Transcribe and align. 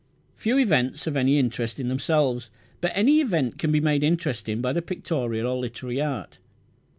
Few 0.35 0.57
events 0.57 1.05
have 1.05 1.15
any 1.15 1.37
interest 1.37 1.79
in 1.79 1.87
themselves, 1.87 2.49
but 2.81 2.91
any 2.95 3.21
event 3.21 3.59
can 3.59 3.71
be 3.71 3.79
made 3.79 4.01
interesting 4.03 4.59
by 4.59 4.73
the 4.73 4.81
pictorial 4.81 5.45
or 5.45 5.59
literary 5.61 6.01
art. 6.01 6.39